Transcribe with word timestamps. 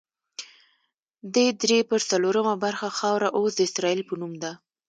دې 1.35 1.47
درې 1.61 1.79
پر 1.89 1.99
څلورمه 2.09 2.55
برخه 2.63 2.87
خاوره 2.97 3.29
اوس 3.37 3.51
د 3.55 3.61
اسرائیل 3.67 4.01
په 4.09 4.13
نوم 4.21 4.33
ده. 4.43 4.51